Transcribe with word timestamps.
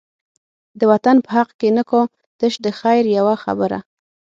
د 0.79 0.81
وطن 0.91 1.15
په 1.25 1.29
حق 1.35 1.49
کی 1.59 1.69
نه 1.77 1.83
کا، 1.89 2.01
تش 2.39 2.53
د 2.65 2.67
خیر 2.79 3.03
یوه 3.17 3.35
خبره 3.43 3.79